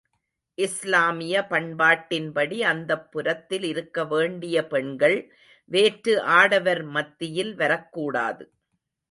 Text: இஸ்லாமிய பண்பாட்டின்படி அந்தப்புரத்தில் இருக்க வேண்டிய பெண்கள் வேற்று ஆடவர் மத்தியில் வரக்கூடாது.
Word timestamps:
இஸ்லாமிய 0.57 1.43
பண்பாட்டின்படி 1.49 2.57
அந்தப்புரத்தில் 2.71 3.63
இருக்க 3.63 4.05
வேண்டிய 4.05 4.65
பெண்கள் 4.67 5.17
வேற்று 5.71 6.15
ஆடவர் 6.39 6.83
மத்தியில் 6.95 7.53
வரக்கூடாது. 7.55 8.43